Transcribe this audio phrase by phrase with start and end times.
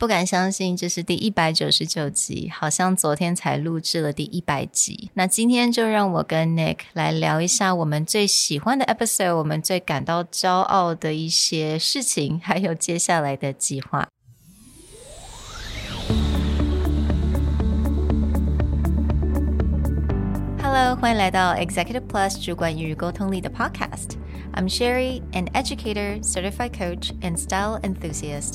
[0.00, 5.10] 不敢相信这是第一百九十九集，好像昨天才录制了第一百集。
[5.12, 14.08] 那今天就让我跟 Nick 来聊一下我们最喜欢的 episode，我们最感到骄傲的一些事情，还有接下来的计划。
[20.62, 24.12] Hello，欢迎来到 Executive Plus 主管与沟通力的 Podcast。
[24.54, 28.54] I'm Sherry, an educator, certified coach, and style enthusiast.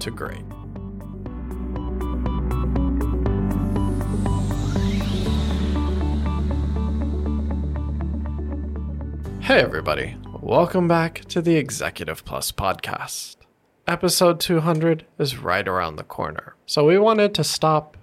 [0.00, 0.42] to great.
[9.46, 10.16] Hey, everybody.
[10.40, 13.36] Welcome back to the Executive Plus podcast.
[13.86, 16.56] Episode 200 is right around the corner.
[16.66, 17.96] So we wanted to stop,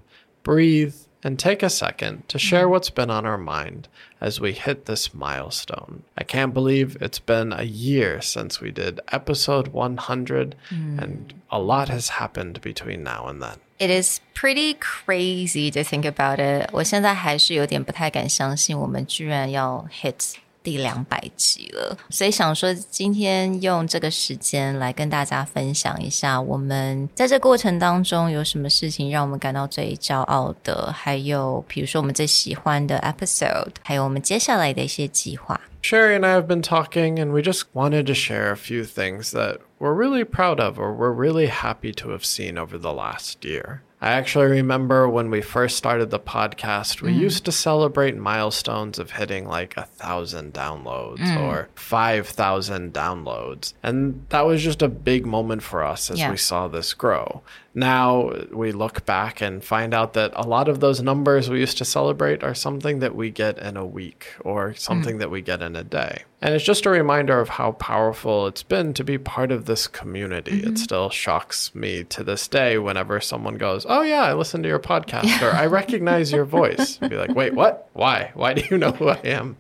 [0.44, 3.89] breathe, and take a second to share what's been on our mind
[4.21, 6.03] as we hit this milestone.
[6.17, 11.89] I can't believe it's been a year since we did episode 100, and a lot
[11.89, 13.59] has happened between now and then.
[13.81, 16.69] It is pretty crazy to think about it.
[16.73, 35.59] 我现在还是有点不太敢相信，我们居然要 hit 第两百集了，所以想说今天用这个时间来跟大家分享一下，我们在这过程当中有什么事情让我们感到最骄傲的，还有比如说我们最喜欢的 episode，还有我们接下来的一些计划。
[35.81, 39.59] Sherry and I have been talking, and we just wanted to share a few things that
[39.79, 43.81] we're really proud of or we're really happy to have seen over the last year.
[44.04, 47.20] I actually remember when we first started the podcast, we mm.
[47.20, 51.40] used to celebrate milestones of hitting like a thousand downloads mm.
[51.40, 53.74] or 5,000 downloads.
[53.82, 56.32] And that was just a big moment for us as Yeah.
[56.32, 57.44] we saw this grow.
[57.74, 61.78] Now we look back and find out that a lot of those numbers we used
[61.78, 65.20] to celebrate are something that we get in a week or something mm.
[65.20, 66.24] that we get in a day.
[66.44, 69.88] And it's just a reminder of how powerful it's been to be part of this
[69.88, 70.60] community.
[70.60, 70.76] It mm-hmm.
[70.76, 74.80] still shocks me to this day whenever someone goes, Oh, yeah, I listen to your
[74.80, 76.98] podcast or I recognize your voice.
[76.98, 77.90] Be like, Wait, what?
[77.94, 78.32] Why?
[78.34, 79.56] Why do you know who I am?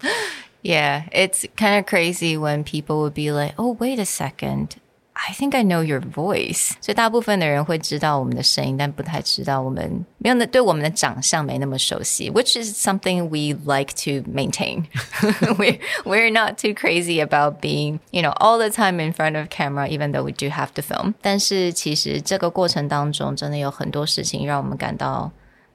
[0.63, 4.77] Yeah, it's kind of crazy when people would be like, "Oh, wait a second."
[5.20, 14.84] I think I know your voice，所以大部分的人会知道我们的声音，但不太知道我们没有那对我们的长相没那么熟悉，which is something we like to maintain.
[15.58, 19.48] we we're not too crazy about being, you know, all the time in front of
[19.48, 21.14] camera, even though we do have to film.
[21.20, 25.32] 但是其实这个过程当中，真的有很多事情让我们感到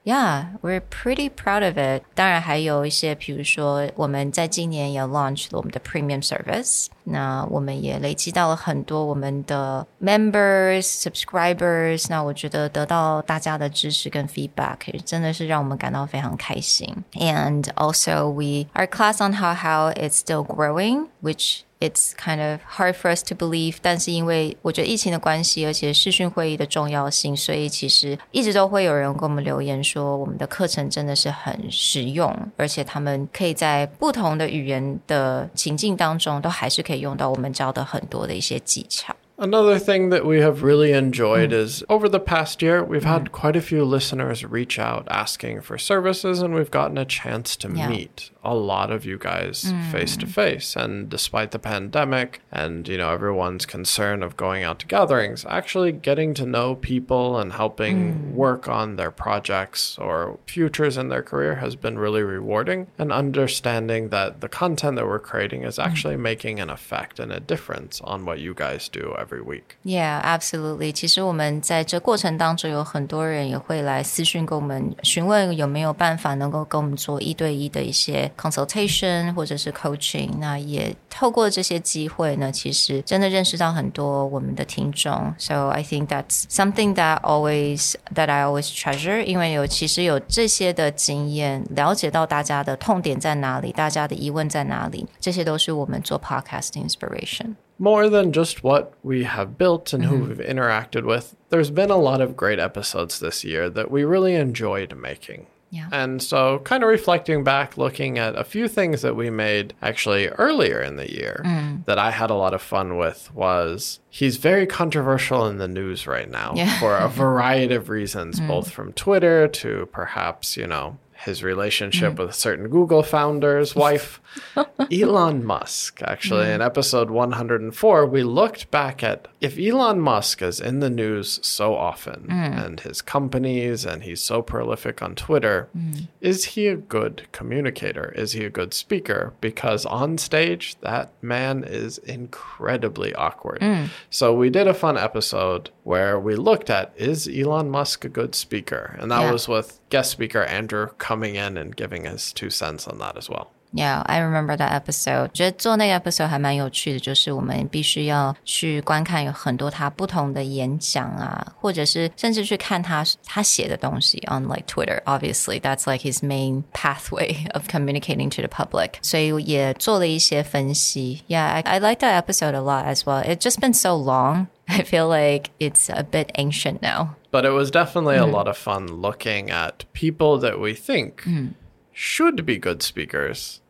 [0.08, 2.04] Yeah, we're pretty proud of it.
[2.14, 6.88] 当然还有一些，比如说我们在今年也 launch 了我们的 premium service。
[7.06, 12.08] 那我们也累积到了很多我们的 members、subscribers。
[12.10, 17.06] 那我觉得得到大家的支持跟 feedback，真的是让我们感到非常开心。
[17.14, 22.94] And also we our class on how how it's still growing, which it's kind of hard
[22.94, 39.14] for us to believe，但是因为我觉得疫情的关系，而且视讯会议的重要性，所以其实一直都会有人跟我们留言说，我们的课程真的是很实用，而且他们可以在不同的语言的情境当中，都还是可以用到我们教的很多的一些技巧。
[39.36, 43.58] Another thing that we have really enjoyed is over the past year, we've had quite
[43.58, 47.90] a few listeners reach out asking for services, and we've gotten a chance to Yeah.
[47.90, 50.76] meet a lot of you guys face to face.
[50.76, 55.92] And despite the pandemic and, you know, everyone's concern of going out to gatherings, actually
[55.92, 61.56] getting to know people and helping work on their projects or futures in their career
[61.56, 62.88] has been really rewarding.
[62.98, 67.40] And understanding that the content that we're creating is actually making an effect and a
[67.40, 69.78] difference on what you guys do every week.
[69.84, 70.92] Yeah, absolutely.
[70.92, 80.30] 其实我们在这过程当中，有很多人也会来私讯跟我们询问有没有办法能够跟我们做一对一的一些 consultation 或者是 coaching。
[80.40, 85.34] 那也透过这些机会呢，其实真的认识到很多我们的听众。
[85.38, 97.56] So I think that's something that always that I always treasure，因为有其实有这些的经验，了解到大家的痛点在哪里，大家的疑问在哪里，这些都是我们做 podcast inspiration。
[97.84, 101.98] more than just what we have built and who we've interacted with, there's been a
[101.98, 105.48] lot of great episodes this year that we really enjoyed making.
[105.71, 105.89] Yeah.
[105.93, 110.29] And so, kind of reflecting back, looking at a few things that we made actually
[110.29, 111.85] earlier in the year Mm.
[111.85, 116.07] that I had a lot of fun with was he's very controversial in the news
[116.07, 116.69] right now Yeah.
[116.71, 116.81] Mm.
[116.81, 122.19] for a variety of reasons, both from Twitter to perhaps, you know, his relationship Mm.
[122.19, 124.21] with a certain Google founder's wife,
[124.93, 126.01] Elon Musk.
[126.03, 126.55] Actually, Mm.
[126.57, 131.75] in episode 104, we looked back at if Elon Musk is in the news so
[131.75, 132.65] often Mm.
[132.67, 136.07] and his companies and he's so prolific on Twitter, Mm.
[136.21, 138.13] is he a good communicator?
[138.17, 139.33] Is he a good speaker?
[139.41, 143.61] Because on stage, that man is incredibly awkward.
[143.61, 143.89] Mm.
[144.11, 148.35] So we did a fun episode where we looked at is Elon Musk a good
[148.35, 148.97] speaker?
[149.01, 149.33] And that Yeah.
[149.33, 153.30] was with guest speaker Andrew coming in and giving his two cents on that as
[153.30, 153.48] well.
[153.76, 155.32] Yeah, I remember that episode.
[155.34, 165.02] 觉得做那个 episode 还蛮有趣的，就是我们必须要去观看有很多他不同的演讲啊，或者是甚至去看他他写的东西 on like Twitter.
[165.06, 168.98] Obviously, that's like his main pathway of communicating to the public.
[169.02, 171.24] 所以也做了一些分析。
[171.28, 173.24] Yeah, I, I like that episode a lot as well.
[173.24, 174.50] It's just been so long.
[174.71, 177.17] I feel like it's a bit ancient now.
[177.31, 178.33] But it was definitely a mm-hmm.
[178.33, 181.49] lot of fun looking at people that we think mm-hmm.
[181.93, 183.61] should be good speakers.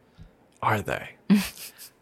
[0.61, 1.11] Are they?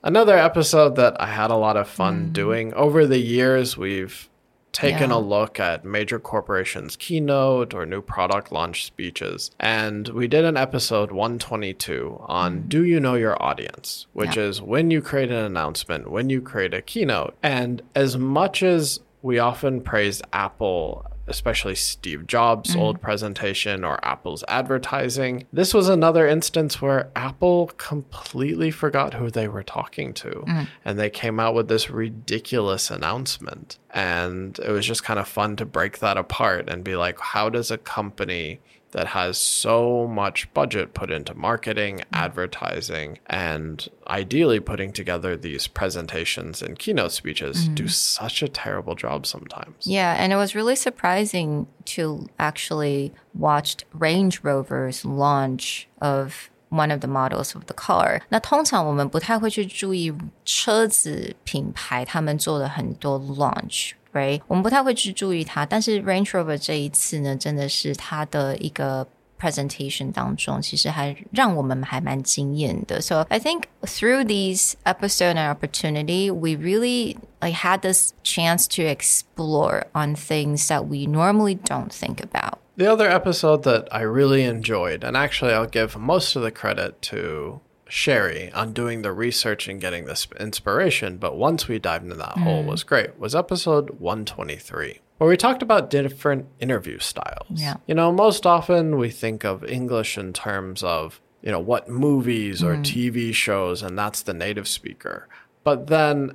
[0.03, 2.33] Another episode that I had a lot of fun mm.
[2.33, 2.73] doing.
[2.75, 4.29] Over the years, we've
[4.77, 5.17] taken Yeah.
[5.17, 9.51] a look at major corporations' keynote or new product launch speeches.
[9.59, 12.69] And we did an episode 122 on mm-hmm.
[12.69, 14.43] Do You Know Your Audience, which Yeah.
[14.45, 17.35] is when you create an announcement, when you create a keynote.
[17.43, 22.81] And as much as we often praise Apple, especially Steve Jobs' mm-hmm.
[22.81, 29.49] old presentation or Apple's advertising, this was another instance where Apple completely forgot who they
[29.49, 30.45] were talking to.
[30.47, 30.69] Mm.
[30.85, 33.79] And they came out with this ridiculous announcement.
[33.91, 37.49] And it was just kind of fun to break that apart and be like, how
[37.49, 38.61] does a company
[38.92, 46.62] that has so much budget put into marketing, advertising, and ideally putting together these presentations
[46.62, 49.86] and keynote speeches do such a terrible job sometimes.
[49.86, 57.02] Yeah, and it was really surprising to actually watch Range Rover's launch of one of
[57.02, 58.22] the models of the car.
[58.30, 60.14] 那通常我们不太会去注意
[60.46, 63.92] 车子品牌他们做了很多 launch。
[64.16, 69.08] Right，我们不太会去注意它，但是 Range Rover 这一次呢，真的是它的一个
[69.40, 73.00] presentation 当中，其实还让我们还蛮惊艳的。
[73.02, 79.86] So I think through these episode and opportunity, we really like had this chance to explore
[79.94, 82.60] on things that we normally don't think about.
[82.78, 87.02] The other episode that I really enjoyed, and actually I'll give most of the credit
[87.04, 92.17] to Sherry on doing the research and getting this inspiration, but once we dived into
[92.17, 92.67] that hole mm.
[92.67, 97.47] was great, was episode 123, where we talked about different interview styles.
[97.51, 97.77] Yeah.
[97.87, 102.63] You know, most often we think of English in terms of, you know, what movies
[102.63, 102.83] or mm.
[102.83, 105.29] TV shows, and that's the native speaker.
[105.63, 106.33] But then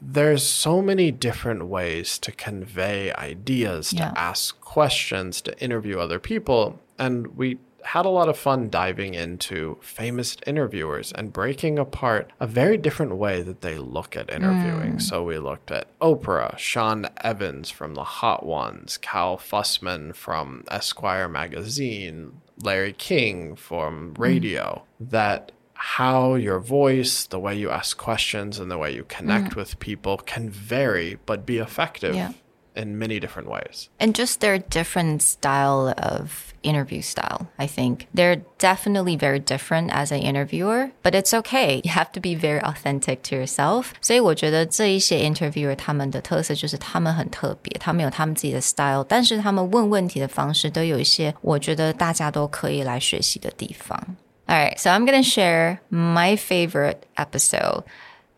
[0.00, 6.80] there's so many different ways to convey ideas, to ask questions, to interview other people.
[6.98, 12.46] And we had a lot of fun diving into famous interviewers and breaking apart a
[12.46, 14.92] very different way that they look at interviewing.
[14.92, 14.98] Hmm.
[14.98, 21.28] So we looked at Oprah, Sean Evans from The Hot Ones, Cal Fussman from Esquire
[21.28, 24.22] magazine, Larry King from hmm.
[24.22, 29.54] radio, that how your voice, the way you ask questions, and the way you connect
[29.54, 29.58] hmm.
[29.58, 32.32] with people can vary but be effective Yeah
[32.75, 33.89] in many different ways.
[33.99, 38.07] And just their different style of interview style, I think.
[38.13, 41.81] They're definitely very different as an interviewer, but it's okay.
[41.83, 43.93] You have to be very authentic to yourself.
[44.01, 53.99] 所以我觉得这一些 interviewer 他们的特色就是他们很特别，他们有他们自己的 style，但是他们问问题的方式都有一些我觉得大家都可以来学习的地方。
[54.47, 57.83] All right, so I'm going to share my favorite episode.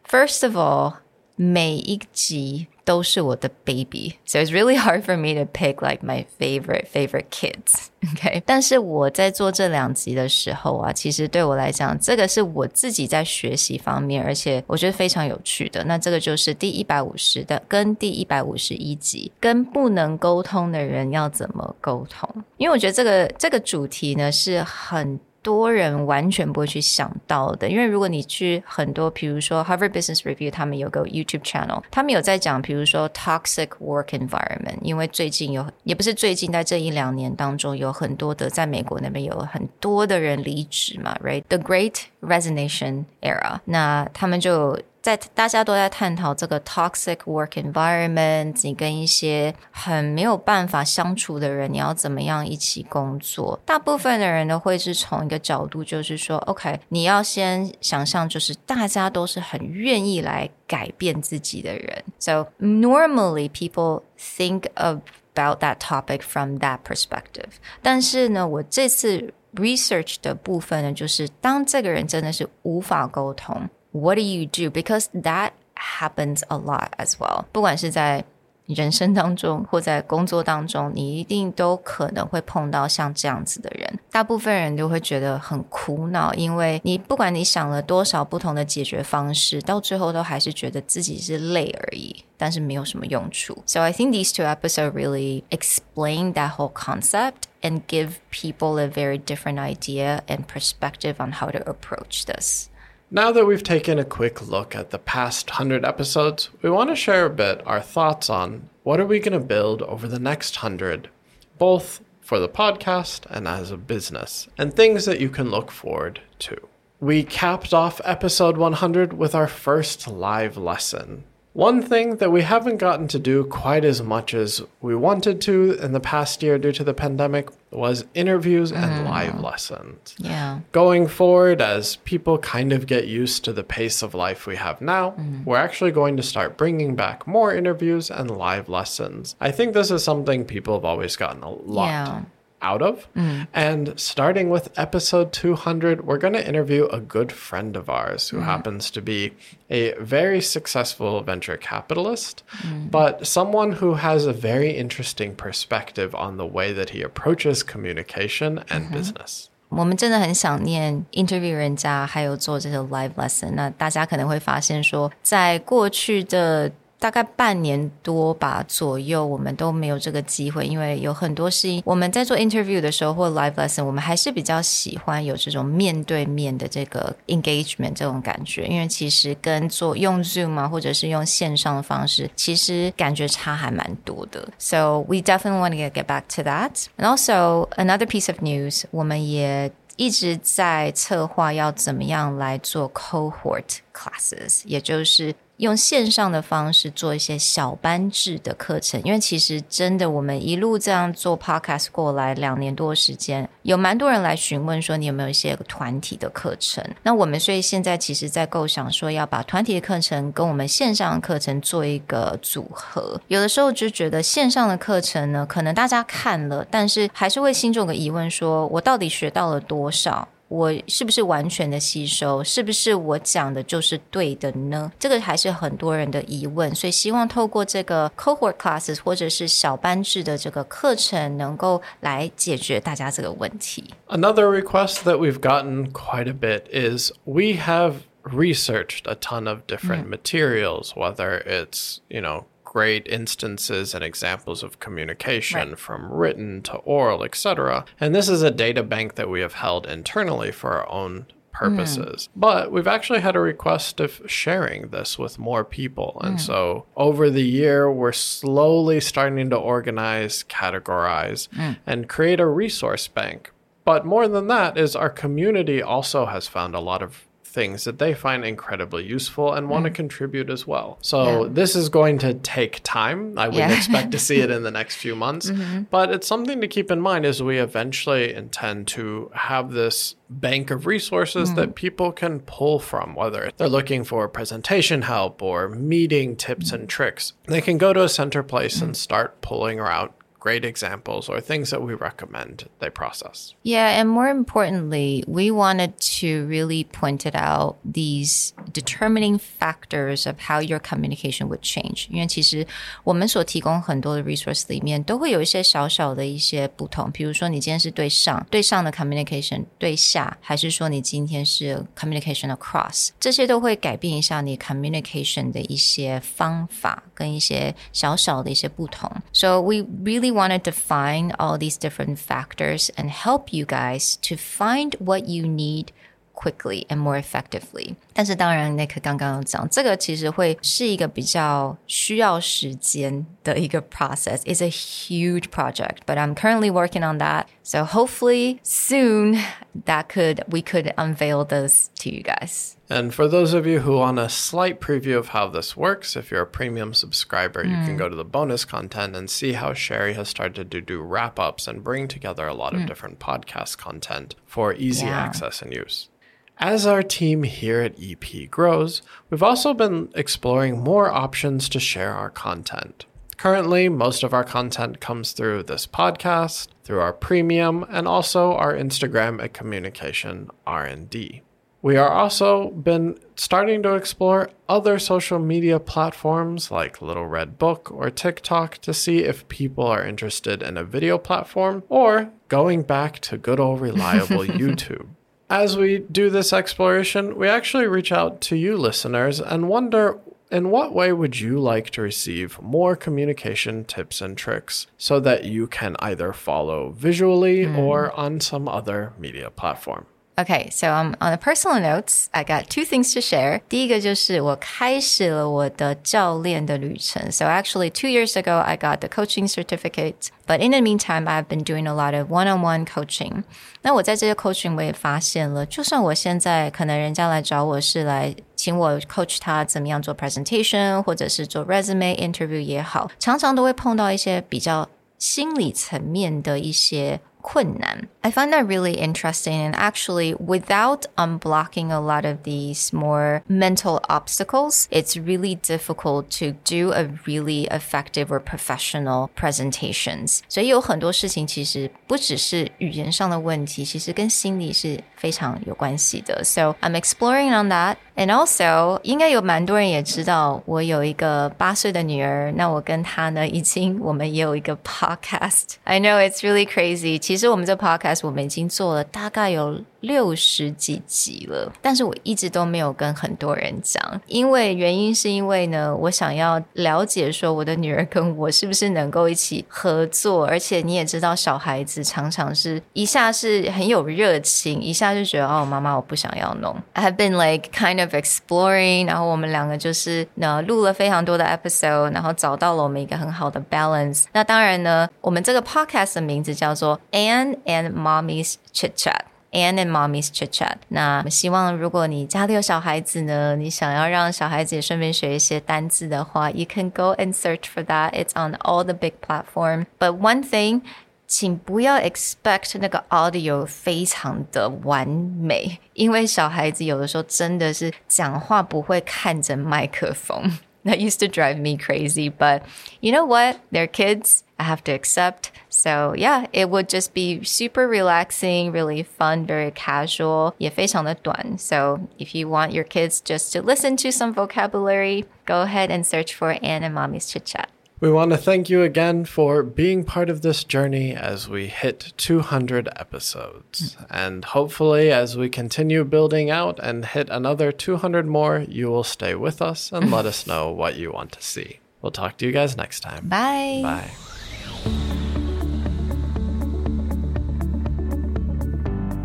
[0.04, 0.96] First of all,
[1.37, 7.89] 每一集都是我的 baby, so it's really hard for me to pick like my favorite favorite kids.
[8.15, 15.83] Okay，但是我在做这两集的时候啊，其实对我来讲，这个是我自己在学习方面，而且我觉得非常有趣的。
[15.85, 22.29] 那这个就是第一百五十的跟第一百五十一集，跟不能沟通的人要怎么沟通？
[22.59, 25.19] 因为我觉得这个这个主题呢是很。
[25.45, 53.60] 多人完全不会去想到的，因为如果你去很多，比如说 Harvard Business Review，他们有个 YouTube channel，他们有在讲，比如说 toxic work environment，因为最近有，也不是最近，在这一两年当中，有很多的在美国那边有很多的人离职嘛，right？The Great Resignation Era，那他们就在大家都在探讨这个 toxic work environment，你跟一些很没有办法相处的人，你要怎么样一起工作？
[53.66, 62.04] 大部分的人呢会是从一个角度，就是说，OK，你要先想象，就是大家都是很愿意来改变自己的人。
[62.20, 67.52] So normally people think about that topic from that perspective。
[67.82, 73.70] 但是呢，我这次 research 的部分呢，就是当这个人真的是无法沟通。
[73.94, 74.70] what do you do?
[74.70, 77.46] Because that happens a lot as well.
[77.52, 78.24] 不管是在
[78.66, 84.00] 人生当中或在工作当中，你一定都可能会碰到像这样子的人。
[84.12, 93.58] 大部分人都会觉得很苦恼，因为你不管你想了多少不同的解决方式，到最后都还是觉得自己是累而已，但是没有什么用处。
[93.66, 99.18] So I think these two episodes really explain that whole concept and give people a very
[99.18, 102.68] different idea and perspective on how to approach this.
[103.15, 106.97] Now that we've taken a quick look at the past 100 episodes, we want to
[106.97, 110.65] share a bit our thoughts on what are we going to build over the next
[110.65, 111.09] 100,
[111.57, 116.23] both for the podcast and as a business, and things that you can look forward
[116.41, 116.61] to.
[116.99, 121.23] We capped off episode 100 with our first live lesson.
[121.55, 125.79] One thing that we haven't gotten to do quite as much as we wanted to
[125.81, 129.09] in the past year due to the pandemic was interviews and mm.
[129.09, 130.17] live lessons.
[130.19, 130.61] Yeah.
[130.73, 134.81] Going forward, as people kind of get used to the pace of life we have
[134.81, 135.45] now, mm.
[135.45, 139.37] we're actually going to start bringing back more interviews and live lessons.
[139.41, 142.23] I think this is something people have always gotten a lot yeah
[142.64, 143.08] out of.
[143.16, 143.48] Mm.
[143.54, 148.40] And starting with episode 200, we're going to interview a good friend of ours who
[148.40, 148.44] mm.
[148.44, 149.32] happens to be
[149.70, 152.92] a very successful venture capitalist, mm.
[152.92, 158.60] but someone who has a very interesting perspective on the way that he approaches communication
[158.70, 158.98] and -hmm.
[158.98, 159.46] business.
[159.70, 163.52] 我们真的很想念 interview 人家，还有做这个 live lesson。
[163.52, 166.72] 那大家可能会发现说，在过去的
[167.05, 184.49] 大概半年多吧左右，我们都没有这个机会，因为有很多事情我们在做 interview 的时候或 live lesson，我们还是比较喜欢有这种面对面的这个 engagement 这种感觉，因为其实跟做用 Zoom 啊，或者是用线上的方式，其实感觉差还蛮多的。
[184.59, 186.87] So we definitely want to get back to that.
[186.97, 206.85] And also another piece of news，我们也一直在策划要怎么样来做 cohort classes，也就是用线上的方式做一些小班制的课程，因为其实真的我们一路这样做 podcast 过来两年多时间，有蛮多人来询问说你有没有一些团体的课程。
[207.03, 213.21] 那我们所以现在其实在构想说要把团体的课程跟我们线上的课程做一个组合。
[213.29, 220.29] 有的时候就觉得线上的课程呢，可能大家看了，但是还是会心中有个疑问，说我到底学到了多少？
[220.54, 222.44] 我是不是完全的吸收？
[222.44, 224.92] 是不是我讲的就是对的呢？
[224.98, 233.84] 这个还是很多人的疑问，所以希望透过这个 cohort classes 或者是小班制的这个课程，能够来解决大家这个问题。
[234.08, 240.10] Another request that we've gotten quite a bit is we have researched a ton of different
[240.10, 245.79] materials, whether it's, you know, great instances and examples of communication right.
[245.79, 247.85] from written to oral, etc.
[248.01, 252.29] And this is a data bank that we have held internally for our own purposes.
[252.29, 252.41] Mm.
[252.41, 256.21] But we've actually had a request of sharing this with more people.
[256.25, 256.41] And mm.
[256.41, 261.77] so over the year, we're slowly starting to organize, categorize, mm.
[261.87, 263.53] and create a resource bank.
[263.85, 268.01] But more than that is our community also has found a lot of things that
[268.01, 269.89] they find incredibly useful and want mm.
[269.89, 270.99] to contribute as well.
[271.01, 271.49] So yeah.
[271.53, 273.39] this is going to take time.
[273.39, 273.77] I wouldn't yeah.
[273.77, 275.83] expect to see it in the next few months, mm-hmm.
[275.85, 280.73] but it's something to keep in mind as we eventually intend to have this bank
[280.73, 281.55] of resources mm.
[281.55, 286.75] that people can pull from, whether they're looking for presentation help or meeting tips mm.
[286.75, 287.35] and tricks.
[287.47, 288.97] They can go to a center place and mm.
[288.97, 290.11] start pulling around
[290.44, 293.54] great examples or things that we recommend they process.
[293.62, 300.40] Yeah, and more importantly, we wanted to really point it out these determining factors of
[300.48, 302.08] how your communication would change.
[302.10, 302.66] 因为其实
[303.04, 319.12] 我们所提供很多的 resource 里面都会有一些小小的一些不同，比如说你今天是对上对上的 communication，对下，还是说你今天是 communication across，这些都会改变一下你 communication 的一些方法跟一些小小的一些不同。
[319.34, 324.95] So we really wanted to find all these different factors and help you guys to find
[324.99, 325.93] what you need
[326.34, 327.96] quickly and more effectively。
[328.14, 334.44] 但是当然，Nick 刚刚讲，这个其实会是一个比较需要时间的一个 process.
[334.46, 337.48] It's a huge project, but I'm currently working on that.
[337.62, 339.38] So hopefully soon
[339.86, 342.76] that could we could unveil this to you guys.
[342.90, 346.32] And for those of you who want a slight preview of how this works, if
[346.32, 347.70] you're a premium subscriber, mm.
[347.70, 351.02] you can go to the bonus content and see how Sherry has started to do
[351.02, 352.82] wrap ups and bring together a lot mm.
[352.82, 355.20] of different podcast content for easy yeah.
[355.20, 356.10] access and use.
[356.59, 362.13] As our team here at EP grows, we've also been exploring more options to share
[362.13, 363.07] our content.
[363.37, 368.73] Currently, most of our content comes through this podcast, through our premium, and also our
[368.73, 371.43] Instagram at Communication R&D.
[371.83, 377.91] We are also been starting to explore other social media platforms like Little Red Book
[377.93, 383.19] or TikTok to see if people are interested in a video platform or going back
[383.19, 385.09] to good old reliable YouTube.
[385.55, 390.19] As we do this exploration, we actually reach out to you listeners and wonder
[390.51, 395.45] in what way would you like to receive more communication tips and tricks so that
[395.45, 397.79] you can either follow visually mm.
[397.79, 400.07] or on some other media platform?
[400.38, 403.60] Okay, so um, on a personal notes, I got two things to share.
[403.68, 407.30] 第一个就是我开始了我的教练的旅程.
[407.30, 410.30] So actually, two years ago, I got the coaching certificate.
[410.48, 413.44] But in the meantime, I've been doing a lot of one-on-one coaching.
[413.82, 424.88] 那我在这些 coaching 我也发现了，就算我现在可能人家来找我是来请我 coach 他怎么样做 presentation，或者是做 resume interview 也好，常常都会碰到一些比较
[425.18, 428.08] 心理层面的一些 困难。
[428.22, 429.62] I find that really interesting.
[429.62, 436.54] And actually, without unblocking a lot of these more mental obstacles, it's really difficult to
[436.66, 440.42] do a really effective or professional presentations.
[440.50, 446.44] 所以有很多事情其实不只是语言上的问题，其实跟心理是非常有关系的。
[446.44, 447.96] So I'm exploring on that.
[448.18, 452.52] And also，应该有蛮多人也知道，我有一个八岁的女儿。
[452.58, 457.18] 那我跟她呢，已经我们也有一个 podcast。I know it's really crazy。
[457.18, 476.77] 其 其实我们这 podcast 我们已经做了大概有六十几集了，但是我一直都没有跟很多人讲，因为原因是因为呢，我想要了解说我的女儿跟我是不是能够一起合作，而且你也知道，小孩子常常是一下是很有热情，一下就觉得哦，妈妈我不想要弄。
[476.93, 484.25] I have been like kind of exploring，然后我们两个就是呢录了非常多的 episode，然后找到了我们一个很好的 balance。
[484.33, 489.21] 那当然呢，我们这个 podcast 的名字叫做 Anne and Mommy's Chit Chat。
[489.55, 490.75] Anne and Mommy's Chit Chat。
[490.89, 498.13] 那我希望如果你家里有小孩子呢，你想要让小孩子也顺便学一些单字的话，you can go and search for that.
[498.13, 499.87] It's on all the big platform.
[499.99, 500.83] But one thing.
[501.27, 510.59] 请不要 expect 那个 audio 非常的完美，因为小孩子有的时候真的是讲话不会看着麦克风。
[510.86, 512.66] That used to drive me crazy, but
[513.02, 513.60] you know what?
[513.70, 514.44] They're kids.
[514.58, 515.52] I have to accept.
[515.70, 521.58] So yeah, it would just be super relaxing, really fun, very casual, 也非常的短.
[521.58, 526.06] So if you want your kids just to listen to some vocabulary, go ahead and
[526.06, 527.70] search for Anne and Mommy's Chit Chat.
[528.01, 532.13] We want to thank you again for being part of this journey as we hit
[532.17, 533.97] 200 episodes.
[534.11, 539.35] And hopefully, as we continue building out and hit another 200 more, you will stay
[539.35, 541.79] with us and let us know what you want to see.
[542.03, 543.29] We'll talk to you guys next time.
[543.29, 543.81] Bye.
[543.83, 544.11] Bye.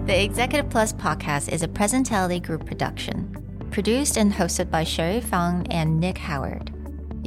[0.06, 3.36] The Executive Plus podcast is a Presentality Group production,
[3.72, 6.72] produced and hosted by Sherry Fang and Nick Howard.